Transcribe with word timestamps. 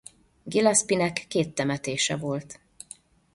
Gillespinek 0.43 1.25
két 1.27 1.53
temetése 1.55 2.15
volt. 2.17 2.59